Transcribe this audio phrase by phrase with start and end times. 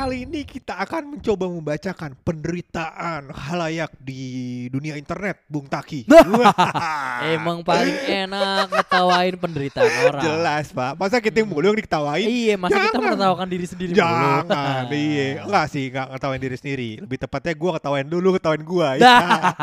[0.00, 6.08] Kali ini kita akan mencoba membacakan penderitaan halayak di dunia internet, Bung Taki.
[7.36, 10.24] Emang paling enak ngetawain penderitaan orang.
[10.24, 10.96] Jelas, Pak.
[10.96, 12.24] Masa kita mulu yang diketawain?
[12.24, 13.12] Iya, masa kita Jangan.
[13.12, 14.00] menertawakan diri sendiri mulu?
[14.00, 15.26] Jangan, iya.
[15.44, 16.90] Enggak sih, enggak ngetawain diri sendiri.
[17.04, 18.88] Lebih tepatnya gua ngetawain dulu, ngetawain gua.
[18.96, 19.16] Ya.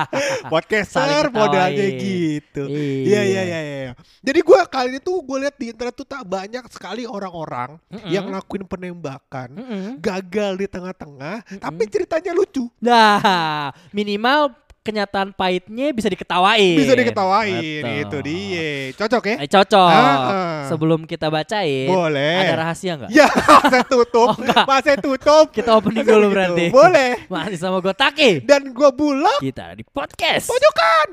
[0.54, 2.70] Podcaster modalnya gitu.
[2.70, 3.26] Iya.
[3.26, 3.92] Iya, iya, iya, iya.
[4.22, 8.06] Jadi gua kali ini tuh gue lihat di internet tuh tak banyak sekali orang-orang Mm-mm.
[8.06, 9.98] yang ngelakuin penembakan, Mm-mm.
[10.28, 12.68] Gagal di tengah-tengah, tapi ceritanya lucu.
[12.84, 14.52] Nah, minimal
[14.84, 16.80] kenyataan pahitnya bisa diketawain.
[16.80, 18.04] Bisa diketawain, Betul.
[18.04, 18.72] itu dia.
[18.96, 19.36] Cocok ya?
[19.44, 19.92] Eh, cocok.
[19.92, 20.60] Ah, ah.
[20.68, 22.44] Sebelum kita bacain, Boleh.
[22.44, 23.12] ada rahasia nggak?
[23.12, 23.28] Ya,
[23.64, 24.32] masa tutup.
[24.32, 24.64] Oh, enggak.
[24.68, 25.52] masa tutup.
[25.52, 26.36] Kita opening dulu begitu?
[26.36, 26.66] berarti.
[26.72, 27.12] Boleh.
[27.28, 28.32] Masih sama gue Taki.
[28.44, 30.48] Dan gua bulak Kita di podcast.
[30.48, 31.08] pojokan.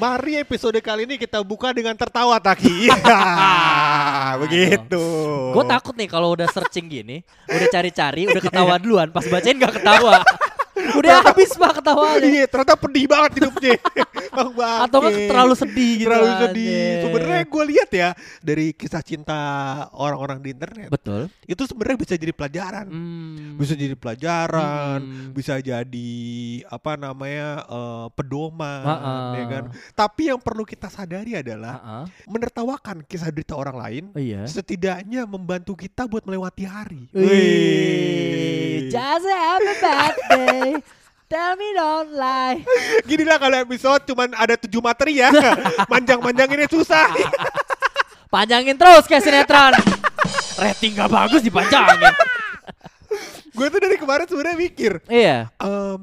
[0.00, 2.88] Mari episode kali ini kita buka dengan tertawa Taki.
[4.30, 5.02] Iya, begitu.
[5.50, 9.82] Gue takut nih kalau udah searching gini, udah cari-cari, udah ketawa duluan, pas bacain gak
[9.82, 10.22] ketawa.
[10.72, 12.22] Udah habis pak ketawanya.
[12.22, 13.74] Iya, ternyata pedih banget hidupnya.
[14.30, 14.84] Bang Bangke.
[14.86, 16.38] Atau nggak terlalu sedih gitu Terlalu aja.
[16.44, 16.84] sedih.
[17.02, 18.08] Sebenarnya gue lihat ya
[18.40, 19.38] dari kisah cinta
[19.92, 21.26] orang-orang di internet Betul.
[21.44, 22.86] itu sebenarnya bisa jadi pelajaran.
[22.86, 23.58] Hmm.
[23.58, 25.30] Bisa jadi pelajaran, Hmm.
[25.32, 26.10] bisa jadi
[26.64, 29.14] apa namanya eh, pedoman, Ha-ha.
[29.34, 29.64] ya kan.
[29.92, 32.04] Tapi yang perlu kita sadari adalah Ah-ah.
[32.24, 34.46] menertawakan kisah derita orang lain, Oh iya.
[34.46, 37.02] setidaknya membantu kita buat melewati hari.
[37.10, 40.59] Wih, just have a bad day.
[41.30, 42.58] Tell me don't lie.
[43.06, 45.30] Gini lah kalau episode cuman ada tujuh materi ya,
[45.92, 47.06] manjang-manjanginnya susah.
[48.34, 49.78] Panjangin terus kayak sinetron.
[50.58, 52.14] Rating gak bagus dipanjangin.
[53.54, 55.50] Gue tuh dari kemarin sebenarnya mikir, iya.
[55.58, 56.02] em,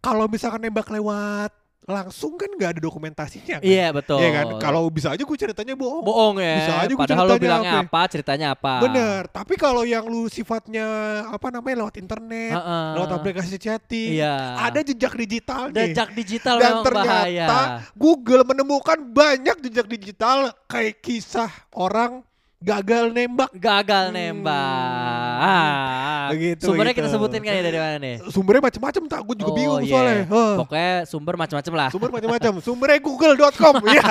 [0.00, 1.52] kalau misalkan nembak lewat
[1.82, 3.66] langsung kan nggak ada dokumentasinya kan?
[3.66, 4.22] Iya betul.
[4.22, 4.46] Iya kan?
[4.56, 6.02] Kalau bisa aja gue ceritanya bohong.
[6.02, 6.54] bohong ya.
[6.56, 7.82] Bisa aja gua Padahal lo ceritanya bilangnya apa.
[7.84, 8.74] apa, ceritanya apa.
[8.80, 9.20] Bener.
[9.26, 10.86] Tapi kalau yang lu sifatnya
[11.26, 12.86] apa namanya lewat internet, Heeh.
[12.94, 14.34] lewat aplikasi chatting, Iya.
[14.62, 15.74] ada jejak digitalnya.
[15.82, 17.46] Jejak digital Dan ternyata bahaya.
[17.92, 22.22] Google menemukan banyak jejak digital kayak kisah orang
[22.58, 23.50] gagal nembak.
[23.52, 24.14] Gagal Hmm.
[24.14, 25.34] nembak.
[25.42, 26.01] Ah.
[26.32, 27.04] Begitu, Sumbernya begitu.
[27.04, 28.14] kita sebutin kan ya dari mana nih?
[28.26, 29.90] Sumbernya macam-macam tak, gue juga Oh, bingung iya.
[29.90, 30.16] soalnya.
[30.26, 30.54] Hah.
[30.58, 31.88] Pokoknya sumber macam-macam lah.
[31.88, 32.52] Sumber macam-macam.
[32.66, 34.06] Sumbernya google.com ya.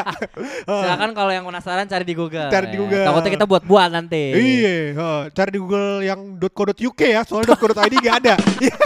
[0.64, 2.48] Silakan kalau yang penasaran cari di Google.
[2.48, 2.78] Cari di.
[2.78, 3.04] Google.
[3.04, 4.24] Takutnya kita buat-buat nanti.
[4.32, 5.22] Iya, hah.
[5.30, 8.36] cari di Google yang .co.uk ya, soalnya .co.id gak ada.
[8.62, 8.78] Iya.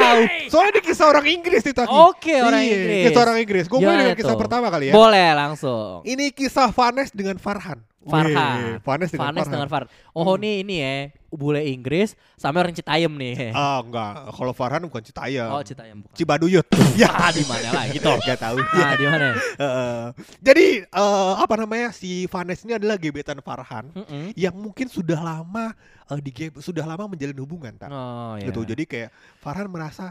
[0.00, 0.20] Tahu.
[0.48, 1.92] soalnya di kisah orang Inggris nih tadi.
[1.92, 3.02] Oke, orang Iya, Inggris.
[3.04, 3.64] Kisah orang Inggris.
[3.68, 4.40] Gue mulai dengan kisah tuh?
[4.40, 4.94] pertama kali ya.
[4.96, 6.00] Boleh langsung.
[6.02, 7.78] Ini kisah Vanes dengan Farhan.
[8.00, 8.80] Farhan.
[8.80, 9.52] Vanes dengan Vanes Farhan.
[9.52, 9.88] dengan Farhan.
[10.16, 10.94] Oh, nih ini ya,
[11.30, 13.54] bule Inggris sama orang Citayam nih.
[13.54, 14.28] Ah, enggak.
[14.34, 15.48] Kalau Farhan bukan Citayam.
[15.54, 16.14] Oh, Citayam bukan.
[16.14, 16.66] Cibaduyut.
[17.00, 18.10] ya, Ah, di mana lah gitu.
[18.20, 18.58] Gak tahu.
[18.76, 19.28] Ah, di mana?
[19.38, 20.00] Heeh.
[20.42, 24.34] Jadi eh, apa namanya si Vanes ini adalah gebetan Farhan Mm-mm.
[24.34, 25.70] yang mungkin sudah lama
[26.10, 27.88] eh, di sudah lama menjalin hubungan, tak?
[27.88, 28.50] Oh, iya.
[28.50, 28.66] gitu.
[28.66, 29.08] Jadi kayak
[29.38, 30.10] Farhan merasa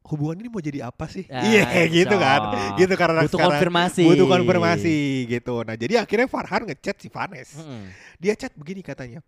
[0.00, 1.28] hubungan ini mau jadi apa sih?
[1.28, 1.64] Ya, Iya
[2.02, 2.40] gitu kan,
[2.74, 4.02] gitu karena Butuh sekarang konfirmasi.
[4.08, 4.96] butuh konfirmasi
[5.28, 5.62] gitu.
[5.62, 7.54] Nah jadi akhirnya Farhan ngechat si Vanes.
[7.54, 7.86] Mm-mm.
[8.18, 9.20] Dia chat begini katanya,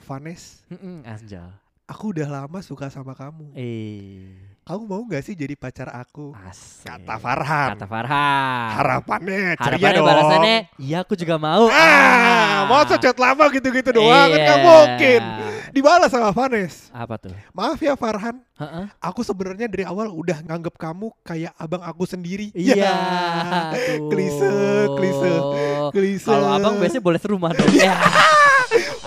[0.00, 1.50] Vanes, Mm-mm, Asjal.
[1.84, 3.52] aku udah lama suka sama kamu.
[3.52, 6.36] Eh, Kamu mau gak sih jadi pacar aku?
[6.44, 6.84] asik.
[6.86, 7.68] Kata Farhan.
[7.72, 8.68] Kata Farhan.
[8.70, 10.06] Harapannya ceria Harapannya dong.
[10.06, 11.68] balasannya, iya aku juga mau.
[11.68, 14.56] Ah, mau chat lama gitu-gitu doang kan gak Iya.
[14.60, 15.22] mungkin.
[15.68, 16.88] Dibalas sama Vanes.
[16.90, 17.32] Apa tuh?
[17.52, 18.84] Maaf ya Farhan, Heeh.
[18.98, 22.52] aku sebenarnya dari awal udah nganggep kamu kayak abang aku sendiri.
[22.52, 22.76] Iya.
[22.76, 22.96] Ya,
[23.72, 24.08] aduh.
[24.08, 24.52] klise,
[24.96, 25.32] klise,
[25.92, 26.24] klise.
[26.26, 27.72] Kalau abang biasanya boleh serumah dong.
[27.72, 27.96] Ya.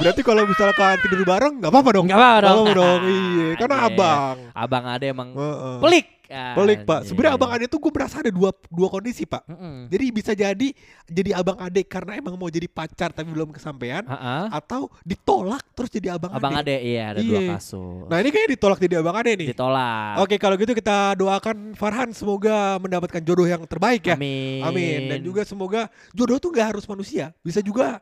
[0.01, 2.05] Berarti kalau misalkan tidur bareng nggak apa-apa dong.
[2.09, 2.65] Nggak apa-apa dong.
[2.73, 2.99] dong.
[3.05, 3.87] Iya, karena Iya.
[3.87, 4.35] abang.
[4.51, 5.77] Abang ada emang Heeh.
[5.79, 7.03] pelik Pelik pak.
[7.03, 7.43] Sebenarnya Anjing.
[7.43, 9.43] abang ade tuh gue merasa ada dua dua kondisi pak.
[9.45, 9.91] Mm-mm.
[9.91, 10.67] Jadi bisa jadi
[11.03, 14.47] jadi abang adik karena emang mau jadi pacar tapi belum kesampaian, Ha-ha.
[14.49, 16.71] atau ditolak terus jadi abang, Abang adik.
[16.71, 17.51] Ade iya ada dua Iya.
[17.51, 18.07] kasus.
[18.07, 19.47] Nah ini kayaknya ditolak jadi abang ade nih.
[19.51, 20.13] Ditolak.
[20.23, 24.15] Oke kalau gitu kita doakan Farhan semoga mendapatkan jodoh yang terbaik ya.
[24.15, 24.63] Amin.
[24.63, 24.99] Amin.
[25.11, 27.99] Dan juga semoga jodoh tuh gak harus manusia, bisa juga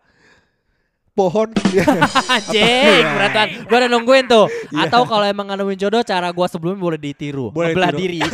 [1.19, 1.47] pohon.
[2.39, 3.11] Anjing, Iya.
[3.11, 3.49] berat banget.
[3.67, 4.45] Gua udah nungguin tuh.
[4.71, 4.87] Iya.
[4.87, 7.51] Atau kalau emang nemuin jodoh, cara gua sebelumnya boleh ditiru.
[7.51, 7.97] Boleh tiru.
[7.99, 8.19] diri.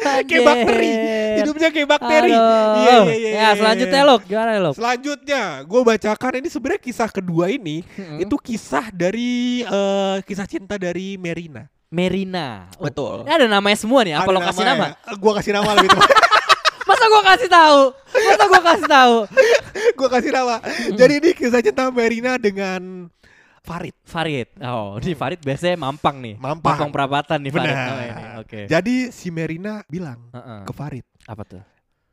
[0.00, 0.92] kayak bakteri.
[1.40, 2.32] Hidupnya kayak bakteri.
[2.34, 2.42] Iya,
[2.74, 4.08] iya, iya, Ya, iya, selanjutnya iya.
[4.08, 4.70] lo, gimana lo?
[4.74, 7.84] Selanjutnya, gue bacakan ini sebenarnya kisah kedua ini
[8.18, 11.68] itu kisah dari eh, kisah cinta dari Merina.
[11.90, 12.70] Merina.
[12.78, 13.26] Oh, Betul.
[13.26, 14.14] Ini ada namanya semua nih.
[14.14, 14.74] Apa Ada lo kasih nama?
[14.94, 14.94] namanya.
[15.18, 16.08] Gua kasih nama lebih tepat.
[17.10, 17.80] Gua kasih tahu?
[18.14, 19.14] Masa gua kasih tahu?
[19.98, 20.56] gua kasih nama.
[20.94, 23.10] Jadi ini kisah cinta Merina dengan
[23.60, 23.94] Farid.
[24.06, 24.48] Farid.
[24.62, 26.34] Oh, ini Farid biasanya mampang nih.
[26.38, 26.78] Mampang.
[26.78, 28.40] Mampang perapatan nih Farid Benar.
[28.40, 28.60] Oke.
[28.70, 30.62] Jadi si Merina bilang Heeh.
[30.64, 31.62] ke Farid, Apa tuh?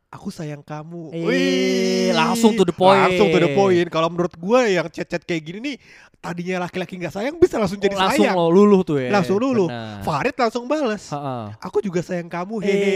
[0.08, 1.14] aku sayang kamu.
[1.14, 3.12] Eh, Wih, langsung to the point.
[3.12, 3.88] Langsung to the point.
[3.92, 5.76] Kalau menurut gue yang chat-chat kayak gini nih,
[6.18, 8.34] tadinya laki-laki nggak sayang bisa langsung jadi langsung sayang.
[8.34, 9.12] lo luluh tuh ya.
[9.14, 9.38] Langsung.
[9.38, 10.02] Benar.
[10.02, 11.12] Farid langsung bales.
[11.12, 11.46] Heeh.
[11.62, 12.88] Aku juga sayang kamu, hehe.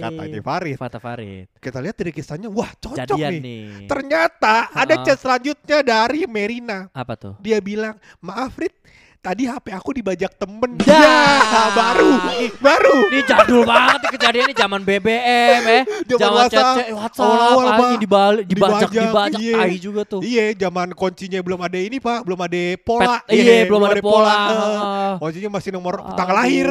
[0.00, 0.04] Eh.
[0.06, 0.76] Katanya Farid.
[0.76, 1.46] Kata Farid.
[1.54, 3.40] Kita lihat dari kisahnya, wah cocok Jadian nih.
[3.40, 3.64] nih.
[3.84, 5.04] Ternyata ada Ha-ha.
[5.04, 6.88] chat selanjutnya dari Merina.
[6.90, 7.34] Apa tuh?
[7.38, 8.72] Dia bilang, maaf Rid,
[9.16, 10.80] tadi HP aku dibajak temen.
[10.80, 10.88] Dah.
[10.90, 12.10] Ya, baru,
[12.58, 12.96] baru.
[13.10, 15.82] Ini jadul banget kejadian ini zaman BBM eh.
[16.08, 16.76] Zaman WhatsApp.
[16.78, 18.00] chat WhatsApp Awal-awal, lagi Pak.
[18.00, 19.56] dibalik dibajak Dibajak, dibajak iya.
[19.58, 20.20] tai juga tuh.
[20.22, 23.18] Iya, zaman kuncinya belum ada ini pak, belum ada pola.
[23.20, 24.32] Pet- iya, belum ada pola.
[24.32, 25.12] Eh, Heeh.
[25.20, 26.68] Kuncinya masih nomor tanggal lahir.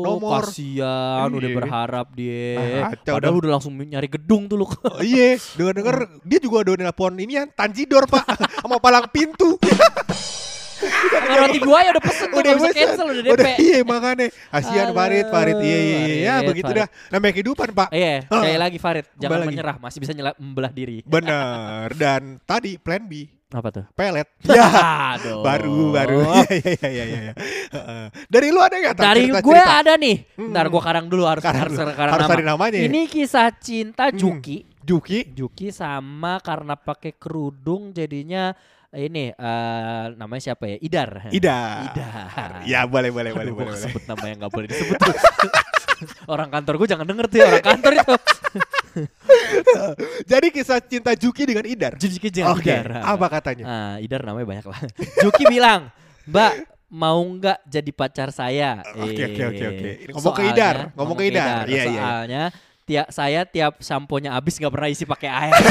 [0.00, 0.42] Nomor.
[0.44, 1.56] Kasian udah Iya.
[1.56, 2.56] berharap dia.
[2.56, 3.40] Ah, kacau Padahal dah.
[3.40, 4.66] udah langsung nyari gedung tuh lu.
[4.66, 8.24] Oh, iya, dengar dengar dia juga udah nelpon ini ya, Tanjidor pak,
[8.56, 9.56] sama palang pintu.
[11.30, 13.32] Roti buaya udah pesen udah bisa cancel udah DP.
[13.32, 14.26] Udah iya makanya.
[14.50, 15.56] Kasihan Farid, Farid.
[15.58, 16.80] Iya iya iya, ya begitu Farid.
[16.80, 16.88] dah.
[17.10, 17.88] Namanya kehidupan pak.
[17.92, 19.50] Iya, sekali lagi Farid, jangan Kembali lagi.
[19.52, 21.04] menyerah, masih bisa nyela membelah diri.
[21.04, 21.88] Bener.
[21.94, 23.84] Dan tadi plan B, Apa tuh?
[23.92, 24.30] pelet.
[24.46, 24.62] Ya.
[25.18, 25.42] Aduh.
[25.42, 26.20] baru baru.
[26.50, 27.04] Iya iya iya.
[27.20, 27.32] iya.
[27.68, 28.04] Heeh.
[28.26, 28.94] Dari lu ada nggak?
[28.94, 29.74] Dari cerita- gue cerita?
[29.76, 30.16] ada nih.
[30.34, 30.50] Hmm.
[30.50, 31.90] Ntar gue karang dulu harus Karang harus, dulu.
[31.92, 32.46] karang Harus nama.
[32.48, 32.86] namanya ya?
[32.86, 34.16] Ini kisah cinta Hmm.
[34.16, 34.58] Juki.
[34.80, 35.18] Juki.
[35.28, 38.54] Juki sama karena pakai kerudung jadinya
[38.90, 40.76] ini eh namanya siapa ya?
[40.78, 41.10] Idar.
[41.28, 41.58] Ida.
[41.86, 42.50] Idar.
[42.64, 43.78] Ya boleh boleh Aduh, boleh boleh.
[43.80, 44.98] sebut nama yang gak boleh disebut
[46.32, 48.14] orang kantor gue jangan denger tuh ya orang kantor itu.
[50.24, 51.94] Jadi kisah cinta Juki dengan Idar.
[51.96, 52.70] Juki jangan Oke.
[52.70, 52.86] Idar.
[53.02, 53.64] Apa katanya?
[53.64, 54.80] Ah, Idar namanya banyak lah.
[55.22, 55.88] Juki bilang,
[56.26, 56.52] Mbak
[56.90, 58.82] mau nggak jadi pacar saya?
[58.92, 59.90] Oke, oke, oke, Eh, oke.
[60.00, 61.64] Ini ngomong ke Idar, ngomong ke Idar.
[61.64, 62.02] Iya, iya, iya.
[62.02, 62.42] Soalnya
[62.82, 65.54] tiap saya tiap samponya habis nggak pernah isi pakai air.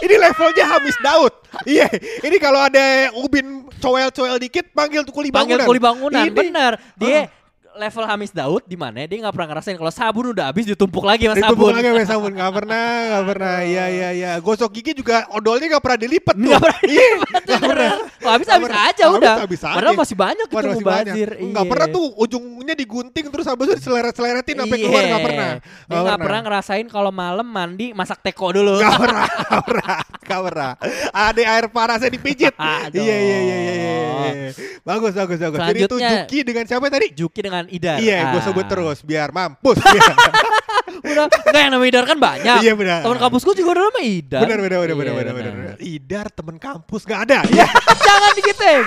[0.00, 1.30] Ini levelnya Hamis Daud.
[1.62, 1.86] Iya.
[2.26, 2.82] Ini kalau ada
[3.14, 5.68] ubin coel-coel dikit panggil tuh kuli Panggil bangunan.
[5.70, 6.72] kuli bangunan, Ini bener.
[6.98, 7.30] Dia
[7.72, 11.26] level Hamis Daud di mana dia nggak pernah ngerasain kalau sabun udah habis ditumpuk lagi
[11.26, 11.72] sama Ditumpuk sabun.
[11.74, 15.82] lagi sama sabun Gak pernah Gak pernah Iya iya iya Gosok gigi juga Odolnya gak
[15.82, 17.08] pernah dilipet tuh Nggak pernah Iya
[17.46, 19.34] Gak pernah Kalau habis Nggak habis aja Habis udah.
[19.40, 19.74] habis aja.
[19.76, 21.14] Padahal masih banyak Waduh, masih banyak.
[21.40, 21.70] Nggak Iya.
[21.70, 25.50] pernah tuh ujungnya digunting terus habis itu diseleret-seleretin sampai keluar nggak pernah.
[25.60, 28.76] Dia nggak pernah ngerasain kalau malam mandi masak teko dulu.
[28.76, 30.70] Gak pernah, gak pernah, gak pernah.
[31.10, 32.54] Ada air panasnya dipijit.
[32.54, 33.94] Iya, iya, iya, iya, iya.
[34.80, 35.58] Bagus, bagus, bagus.
[35.60, 37.06] Jadi itu Juki dengan siapa tadi?
[37.12, 37.98] Juki dengan Idar.
[37.98, 38.44] Iya, gue Ah.
[38.46, 39.76] sebut terus biar mampus.
[41.00, 42.56] Udah, enggak yang nama Idar kan banyak.
[42.60, 43.00] Iya, benar.
[43.00, 44.40] Teman kampusku juga udah nama Idar.
[44.42, 45.52] bener, bener, bener, bener, Iya, benar.
[45.52, 45.74] bener.
[45.80, 47.38] Idar temen kampus gak ada.
[47.46, 47.66] Iya,
[48.06, 48.82] Jangan digituin.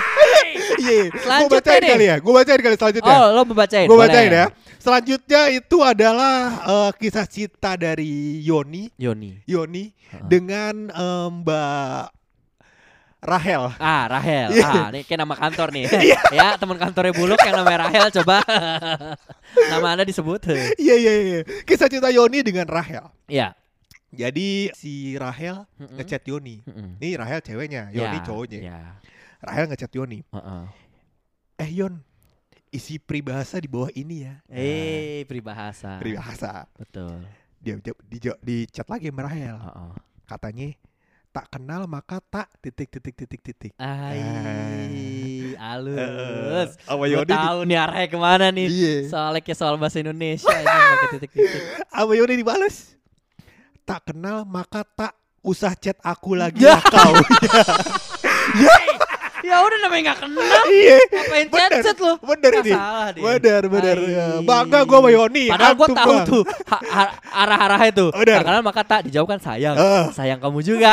[0.80, 1.02] iya.
[1.04, 1.90] Gue Selanjutnya bacain nih.
[1.90, 2.16] kali ya.
[2.18, 3.14] Gue bacain kali selanjutnya.
[3.14, 3.86] Oh, lo membacain.
[3.86, 4.46] Gue bacain ya.
[4.78, 9.40] Selanjutnya itu adalah eh, kisah cinta dari Yoni, Yoni.
[9.44, 9.84] Yoni
[10.22, 12.04] dengan eh, Mbak
[13.24, 13.72] Rahel.
[13.80, 14.52] Ah, Rahel.
[14.52, 14.68] Iya.
[14.68, 15.84] Ah, ini kayak nama kantor nih.
[16.36, 18.44] ya, teman kantornya Buluk yang namanya Rahel coba.
[19.72, 20.44] nama Anda disebut.
[20.76, 21.40] Iya iya iya.
[21.64, 23.08] Kisah cinta Yoni dengan Rahel.
[23.24, 23.56] Iya.
[24.14, 25.98] Jadi si Rahel Mm-mm.
[25.98, 26.62] ngechat Yoni.
[26.68, 27.00] Mm-mm.
[27.02, 28.60] Ini Rahel ceweknya, Yoni Ya, cowoknya.
[28.62, 28.80] Ya.
[29.42, 30.22] Rahel ngechat Yoni.
[30.30, 30.64] Heeh.
[31.58, 31.98] Eh Yon,
[32.70, 34.34] isi peribahasa di bawah ini ya.
[34.52, 35.98] Eh, peribahasa.
[35.98, 36.70] Peribahasa.
[36.78, 37.26] Betul.
[37.58, 39.56] Dia di, di, di chat lagi sama Rahel.
[39.56, 39.92] Heeh.
[40.30, 40.68] Katanya
[41.34, 43.72] tak kenal maka tak titik titik titik titik.
[43.74, 44.22] Ai,
[45.66, 46.78] halus.
[46.86, 48.70] Sama Gue tahu nih arahnya ke mana nih.
[48.70, 48.94] Iya.
[49.10, 51.62] Soalnya kayak soal bahasa Indonesia ini pakai titik-titik.
[51.90, 52.94] Sama Yoni dibales.
[53.82, 56.78] Tak kenal maka tak usah chat aku lagi Ya.
[56.78, 57.12] lah kau.
[58.54, 58.78] ya
[59.44, 60.62] udah namanya nggak kenal.
[60.66, 60.98] Iya.
[61.04, 61.70] Ngapain Bener.
[61.70, 62.12] chat-chat lu?
[62.18, 62.72] Bener ini.
[62.72, 63.22] salah dia.
[63.22, 63.96] Bener bener.
[64.04, 65.44] Ya, Bangga gue sama Yoni.
[65.46, 68.08] Padahal gue tahu tuh ha- ha- arah-arahnya tuh.
[68.10, 68.36] Bener.
[68.36, 69.74] Tak kenal maka tak dijawabkan sayang.
[69.74, 70.04] Eh.
[70.10, 70.88] Sayang kamu juga.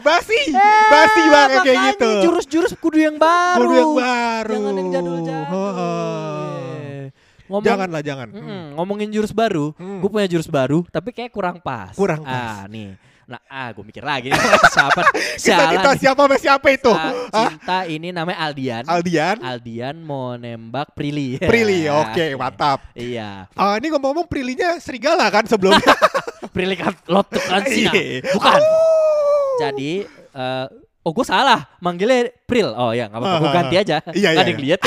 [0.00, 0.40] Basi,
[0.86, 2.10] basi banget kayak Makanya gitu.
[2.24, 3.58] Jurus-jurus kudu yang baru.
[3.60, 4.52] Kudu yang baru.
[4.52, 5.48] Jangan yang jadul-jadul.
[5.50, 7.02] Heeh.
[7.46, 8.28] ngomong Janganlah jangan.
[8.30, 8.38] Hmm.
[8.40, 9.98] Mm-mm, ngomongin jurus baru, Hmm.
[9.98, 11.90] gue punya jurus baru, tapi kayak kurang pas.
[11.92, 12.94] Kurang Ah, nih.
[13.30, 14.42] Nah, ah, gue mikir lagi nih
[14.74, 15.06] siapa?
[15.38, 16.90] Kita kita siapa sama siapa itu?
[16.90, 17.14] Ah,
[17.46, 18.82] cinta ini namanya Aldian.
[18.84, 19.38] Aldian.
[19.38, 21.38] Aldian mau nembak Prilly.
[21.50, 22.82] Prilly, oke mantap.
[22.90, 25.94] Iya, Ah ini ngomong-ngomong Prilinya serigala kan sebelumnya.
[26.50, 27.62] Prilly kan lotuk kan.
[27.62, 28.18] Iya.
[28.34, 28.58] Bukan.
[28.58, 29.56] Oh.
[29.62, 30.66] Jadi eh
[31.00, 32.74] oh gue salah, manggilnya Pril.
[32.74, 33.96] Oh ya, nggak apa-apa, gue Ah, ganti aja.
[34.10, 34.80] iya, Nggak ada iya, yang lihat.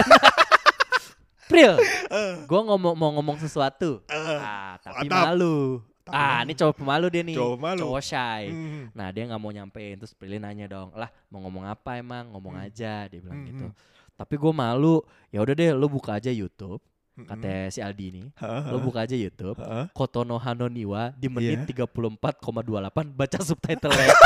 [1.44, 1.74] Pril,
[2.10, 4.04] Eh, gue ngomong mau ngomong sesuatu.
[4.06, 5.32] eh, Ah, tapi mantap.
[5.32, 5.80] malu.
[6.04, 7.36] Tapi Ah, ini cowok pemalu dia nih.
[7.36, 7.80] Cowok pemalu.
[7.80, 8.44] Cowok shy.
[8.48, 8.84] hmm.
[8.92, 12.28] Nah, dia nggak mau nyampein terus Prilly nanya dong, "Lah, mau ngomong apa emang?
[12.30, 12.66] Ngomong Hmm.
[12.66, 13.66] aja." Dia bilang Hmm, gitu.
[13.66, 13.76] hmm.
[14.14, 15.00] Tapi gue malu.
[15.30, 16.84] Ya udah deh, lu buka aja YouTube.
[17.14, 17.24] Hmm.
[17.26, 18.24] Kata si Aldi ini.
[18.68, 19.56] Lu buka aja YouTube.
[19.56, 19.86] heeh.
[19.92, 21.88] Kotono Hanoniwa di menit Iya.
[21.88, 24.08] 34,28 baca subtitle-nya.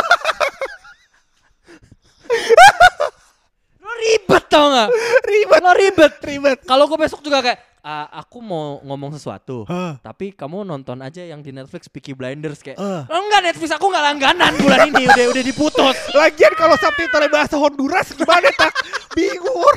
[3.77, 4.89] Lo ribet tau gak?
[5.23, 6.13] Ribet, Lo ribet.
[6.21, 6.57] ribet.
[6.63, 9.63] Kalau gue besok juga kayak, "Ah, aku mau ngomong sesuatu.
[9.63, 13.01] Hah, Tapi kamu nonton aja yang di Netflix Peaky Blinders kayak eh.
[13.07, 15.95] "Oh, Enggak Netflix aku nggak langganan bulan ini udah udah diputus.
[16.19, 18.75] Lagian kalau subtitle bahasa Honduras gimana tak?
[19.15, 19.71] Bingung.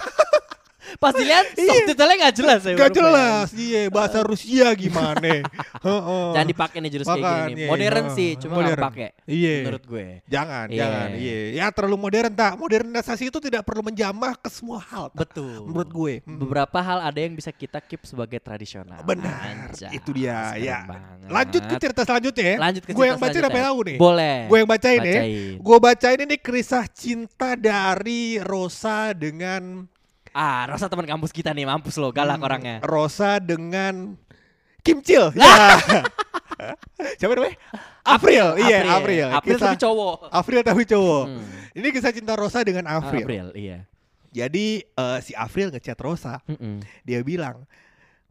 [1.01, 1.73] Pas dilihat Iya.
[1.81, 2.73] subtitlenya nggak jelas ya.
[2.77, 3.47] Gak baru jelas.
[3.57, 5.33] Iya, bahasa Rusia gimana?
[6.37, 7.61] Jangan dipakai nih jurus kayak Makan, gini.
[7.65, 8.13] iya, Modern iya.
[8.13, 9.09] sih, cuma nggak pakai.
[9.25, 9.57] Iya.
[9.65, 10.07] Menurut gue.
[10.29, 10.77] Jangan, Iya.
[10.85, 11.09] jangan.
[11.17, 11.39] Iya.
[11.57, 12.53] Ya terlalu modern tak.
[12.61, 15.09] Modernisasi itu tidak perlu menjamah ke semua hal.
[15.09, 15.17] Tak?
[15.25, 15.73] Betul.
[15.73, 16.15] Menurut gue.
[16.21, 16.37] Hmm.
[16.37, 19.01] Beberapa hal ada yang bisa kita keep sebagai tradisional.
[19.01, 19.73] Benar.
[19.73, 20.53] Anjay, Itu dia.
[20.61, 20.85] Ya.
[20.85, 21.33] banget.
[21.33, 22.57] Lanjut ke cerita selanjutnya ya.
[22.61, 23.97] Lanjut ke Gue yang baca apa tahu nih?
[23.97, 24.37] Boleh.
[24.53, 25.05] Gue yang bacain, ya.
[25.17, 25.53] Bacain.
[25.65, 29.89] Gue bacain ini kisah cinta dari Rosa dengan
[30.31, 32.77] Ah, rasa teman kampus kita nih mampus lo, galak Hmm, orangnya.
[32.81, 34.15] Rosa dengan
[34.81, 35.35] Kim Chill.
[35.35, 35.77] Ya.
[37.19, 37.57] Siapa namanya?
[38.03, 38.47] April.
[38.59, 39.27] Iya, April.
[39.29, 40.17] April Kisah- tapi cowok.
[40.31, 41.25] April tapi cowok.
[41.27, 41.45] Hmm.
[41.73, 43.23] Ini kisah cinta Rosa dengan Ah, April.
[43.23, 43.89] April, iya.
[44.31, 46.79] Jadi eh, si April ngechat Rosa, Mm-mm.
[47.03, 47.67] dia bilang,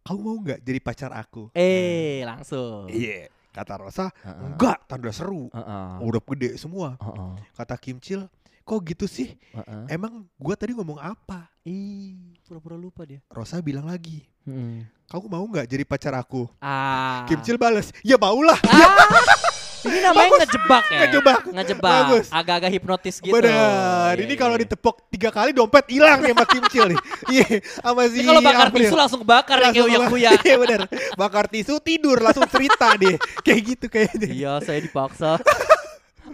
[0.02, 2.88] "Kamu mau nggak jadi pacar aku?" Eh, langsung.
[2.88, 3.28] Iya.
[3.50, 4.46] Kata Rosa, Heeh.
[4.46, 5.50] "Enggak, tanda seru.
[5.50, 5.90] Heeh.
[6.00, 7.32] Udah gede semua." Heeh.
[7.52, 8.24] Kata Kim Chill,
[8.70, 9.34] "Kok gitu sih?
[9.50, 9.84] Heeh.
[9.90, 13.18] Emang gua tadi ngomong apa?" Ih, pura-pura lupa dia.
[13.28, 14.86] Rosa bilang lagi, Mm-mm.
[15.06, 17.26] "Kamu mau nggak jadi pacar aku?" Ah.
[17.26, 18.94] Kim Chill bales, "Ya maulah." Ah.
[19.80, 20.40] Ini namanya Bagus.
[20.44, 21.00] ngejebak ya.
[21.00, 21.40] Ngejebak.
[21.56, 21.88] Ngejebak.
[22.04, 22.26] Bagus.
[22.36, 23.32] Agak-agak hipnotis gitu.
[23.32, 24.12] Benar.
[24.20, 24.68] Iya, Ini kalau iya.
[24.68, 27.00] ditepok tiga kali dompet hilang nih sama Kim Chill nih.
[27.40, 27.48] Iya,
[27.80, 28.90] sama si kalau bakar April.
[28.90, 30.32] tisu langsung kebakar ya kayak Langsung uya-kuya.
[30.44, 30.80] Iya benar.
[31.16, 33.16] Bakar tisu tidur langsung cerita deh.
[33.48, 34.28] Kayak gitu kayaknya.
[34.28, 35.40] Iya, saya dipaksa.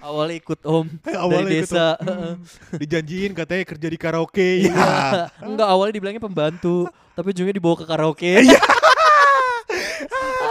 [0.06, 0.86] Awalnya ikut om
[1.26, 1.88] Awalnya dari ikut desa.
[1.98, 2.06] om.
[2.16, 2.78] Hmm.
[2.78, 4.50] Dijanjiin katanya kerja di karaoke.
[4.70, 5.28] Ya.
[5.42, 6.86] Enggak, awalnya dibilangnya pembantu,
[7.18, 8.34] tapi ujungnya dibawa ke karaoke.
[8.46, 8.62] Iya.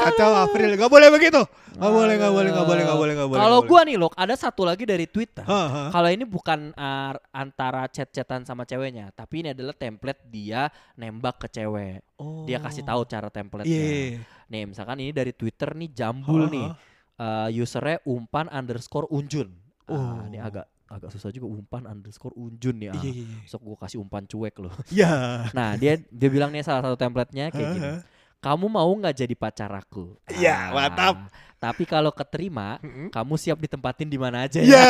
[0.04, 0.76] Kacau April.
[0.76, 1.40] Gak boleh begitu.
[1.74, 3.40] Gak boleh, gak boleh, gak boleh, gak boleh, gak boleh.
[3.40, 5.46] Kalau gua nih, Lok, ada satu lagi dari Twitter.
[5.88, 10.68] Kalau ini bukan uh, antara chat-chatan sama ceweknya, tapi ini adalah template dia
[11.00, 12.04] nembak ke cewek.
[12.20, 12.44] Oh.
[12.44, 13.72] Dia kasih tahu cara template-nya.
[13.72, 14.20] Iya.
[14.52, 16.68] Nih, misalkan ini dari Twitter nih Jambul Hah, nih.
[17.14, 19.54] Uh, usernya umpan underscore unjun.
[19.84, 20.26] Ah, Oh.
[20.26, 22.90] ini agak agak susah juga umpan underscore unjun nih.
[22.90, 22.98] Ah.
[22.98, 23.38] Iya, iya, iya.
[23.42, 24.74] Besok gue kasih umpan cuek loh.
[24.90, 25.12] Ya.
[25.50, 27.90] Nah dia dia bilang nih salah satu template-nya kayak gini.
[28.38, 30.18] Kamu mau nggak jadi pacar aku?
[30.28, 31.16] Iya, mantap.
[31.56, 33.08] Tapi kalau keterima, Mm-mm.
[33.08, 34.68] kamu siap ditempatin di mana aja Ya.
[34.68, 34.84] ya?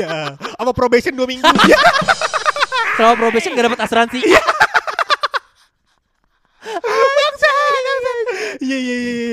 [0.00, 0.12] Ya.
[0.56, 1.44] Apa probation dua minggu?
[1.68, 1.76] Ya.
[2.94, 4.22] Selama probation gak dapat asuransi.
[8.62, 9.23] Iya, iya, iya.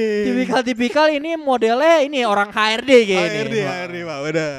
[0.42, 3.42] Tipikal-tipikal ini modelnya ini orang HRD kayaknya.
[3.46, 4.52] HRD, HRD, Pak, benar.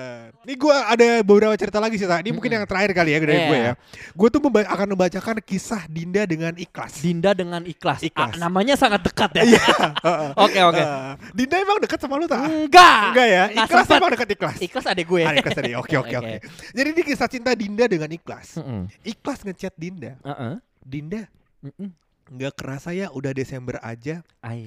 [0.43, 2.03] Ini gue ada beberapa cerita lagi sih.
[2.03, 3.47] Ini mungkin yang terakhir kali ya dari Iya.
[3.47, 3.73] gue ya.
[4.11, 6.99] Gue tuh memba- akan membacakan kisah Dinda dengan ikhlas.
[6.99, 8.03] Dinda dengan ikhlas.
[8.03, 8.35] Ikhlas.
[8.35, 9.43] Ah, namanya sangat dekat ya.
[9.47, 9.63] Iya.
[10.45, 10.83] Oke oke.
[11.31, 12.43] Dinda emang deket sama lu, Tak?
[12.43, 13.03] Enggak.
[13.15, 13.45] Enggak ya?
[13.49, 14.57] Nggak Ikhlas emang deket ikhlas.
[14.59, 15.23] Ikhlas adek gue.
[15.23, 15.71] Ah, ikhlas tadi.
[15.83, 16.37] Oke, oke, oke.
[16.75, 18.59] Jadi ini kisah cinta Dinda dengan ikhlas.
[18.59, 18.91] Mm-mm.
[19.03, 20.19] Ikhlas ngechat Dinda.
[20.21, 20.59] Uh-uh.
[20.83, 21.31] Dinda,
[21.63, 21.95] Mm-mm.
[22.33, 24.25] Nggak kerasa ya udah Desember aja.
[24.41, 24.65] Ai.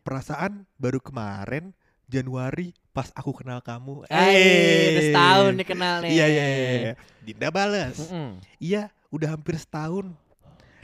[0.00, 1.76] Perasaan baru kemarin
[2.08, 4.08] Januari pas aku kenal kamu.
[4.08, 6.10] Udah setahun nih kenal nih.
[6.16, 6.92] Iya, iya, iya, iya.
[7.20, 8.00] Dinda balas.
[8.00, 8.40] Mm-mm.
[8.56, 10.08] Iya, udah hampir setahun.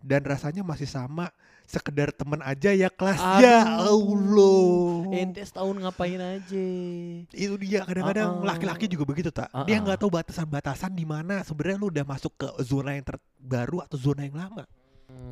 [0.04, 1.32] Dan rasanya masih sama.
[1.62, 3.16] Sekedar teman aja ya kelas.
[3.40, 5.08] Ya Allah.
[5.14, 6.66] Ente setahun ngapain aja?
[7.32, 8.44] Itu dia kadang-kadang Uh-uh.
[8.44, 9.48] laki-laki juga begitu tak.
[9.64, 9.84] Dia Uh-uh.
[9.88, 14.28] nggak tahu batasan-batasan di mana sebenarnya lu udah masuk ke zona yang terbaru atau zona
[14.28, 14.68] yang lama.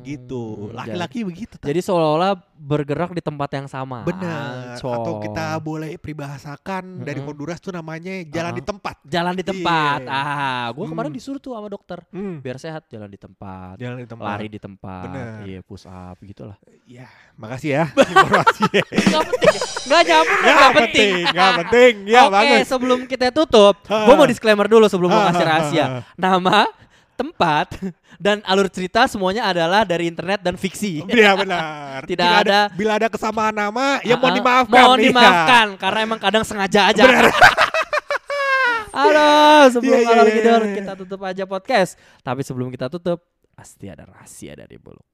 [0.01, 0.65] Gitu.
[0.65, 1.69] Hmm, Laki-laki begitu tak.
[1.69, 4.01] Jadi seolah-olah bergerak di tempat yang sama.
[4.01, 4.73] Benar.
[4.73, 4.97] Ancol.
[4.97, 7.29] Atau kita boleh peribahasakan dari Mm-mm.
[7.29, 8.57] Honduras tuh namanya jalan Uh-uh.
[8.57, 8.95] di tempat.
[9.03, 9.99] jalan di tempat.
[10.01, 10.09] Iya.
[10.09, 11.17] Ah, gua kemarin Hmm.
[11.17, 12.39] disuruh tuh sama dokter Hmm.
[12.39, 13.77] biar sehat jalan di tempat.
[13.77, 14.25] Jalan di tempat.
[14.31, 15.05] Lari di tempat,
[15.43, 16.57] iya push up gitulah.
[16.83, 18.65] Ya, makasih ya informasi.
[18.81, 19.53] Gak penting,
[19.85, 21.13] gak nyambung, ya, gak penting.
[21.27, 21.93] Gak penting.
[22.05, 22.65] Ya, Oke, bagus.
[22.65, 25.85] sebelum kita tutup, gue mau disclaimer dulu sebelum gue kasih ha, ha, rahasia.
[25.85, 25.99] ha.
[26.15, 26.57] Nama
[27.21, 27.77] tempat
[28.25, 31.05] dan alur cerita semuanya adalah dari internet dan fiksi.
[31.05, 32.01] Iya benar.
[32.09, 34.73] Tidak Bila ada- bila ada kesamaan nama, ya mohon dimaafkan.
[34.73, 35.05] Mohon iya.
[35.13, 37.03] dimaafkan karena emang kadang sengaja aja.
[37.05, 37.29] Benar.
[38.91, 40.75] Halo, sebelum ngalor iya, ngidul iya.
[40.83, 41.95] kita tutup aja podcast.
[42.27, 43.23] Tapi sebelum kita tutup,
[43.55, 45.07] pasti ada rahasia dari Buluk.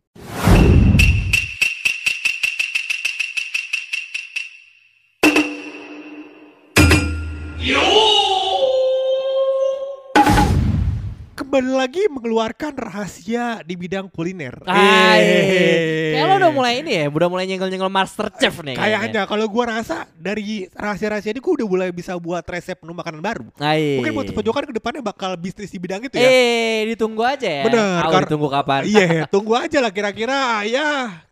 [11.57, 14.61] Kembali lagi mengeluarkan rahasia di bidang kuliner.
[14.61, 18.77] Kayak lo udah mulai ini ya, udah mulai nyenggol-nyenggol master chef nih.
[18.77, 23.25] Kayaknya kalau gua rasa dari rahasia-rahasia ini gua udah mulai bisa buat resep menu makanan
[23.25, 23.49] baru.
[23.57, 23.97] Hai.
[23.97, 26.29] Mungkin buat pojokan ke depannya bakal bisnis di bidang itu ya.
[26.29, 27.65] Eh, ditunggu aja ya.
[27.65, 28.81] Bener, Tahu ditunggu kapan.
[28.85, 31.25] Iya, tunggu aja lah kira-kira ya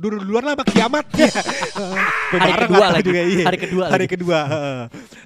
[0.00, 1.04] dulu duluan lah kiamat.
[1.12, 1.28] Iya.
[2.42, 3.04] Hari kedua lagi.
[3.04, 3.44] Juga, iya.
[3.44, 4.14] Hari kedua Hari lagi.
[4.16, 4.38] kedua.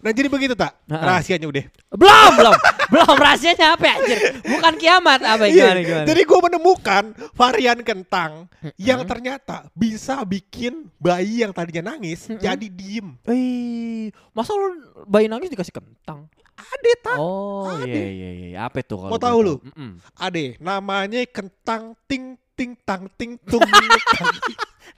[0.02, 1.64] Nah jadi begitu tak rahasianya udah.
[1.94, 2.54] Belum, belum.
[2.90, 4.18] belum rahasianya apa ya, anjir?
[4.42, 5.70] Bukan kiamat apa Iya.
[5.70, 6.06] gimana gimana?
[6.10, 8.30] Jadi gue menemukan varian kentang
[8.74, 13.14] yang ternyata bisa bikin bayi yang tadinya nangis jadi diem.
[13.30, 14.74] Eh, masa lu
[15.06, 16.26] bayi nangis dikasih kentang?
[16.64, 17.16] Ada tak?
[17.21, 17.85] Oh, Ada.
[17.85, 18.59] iya iya iya.
[18.64, 19.54] Apa itu kalau Mau tahu lu?
[19.61, 20.00] Mm-mm.
[20.16, 23.62] Ade, namanya kentang ting ting tang ting tung.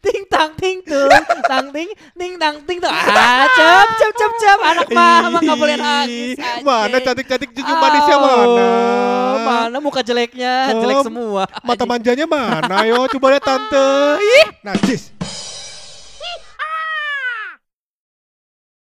[0.03, 1.11] Ting tang ting tung,
[1.47, 2.91] tang ting, ting tang ting tung.
[2.91, 4.59] Ah, cep cep cep cep.
[4.61, 6.37] Anak mama nggak boleh nangis.
[6.63, 8.67] Mana cantik-cantik cucu manisnya Oh, mana?
[9.47, 11.47] Mana muka jeleknya, jelek semua.
[11.65, 12.87] Mata manjanya mana?
[12.87, 13.89] Yo, coba lihat tante.
[14.21, 15.11] Ih, najis.